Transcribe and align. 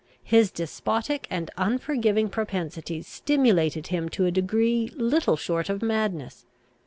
His 0.23 0.49
despotic 0.49 1.27
and 1.29 1.51
unforgiving 1.57 2.27
propensities 2.29 3.05
stimulated 3.05 3.85
him 3.93 4.09
to 4.17 4.25
a 4.25 4.31
degree 4.31 4.91
little 4.97 5.37
short 5.37 5.69
of 5.69 5.83
madness. 5.83 6.47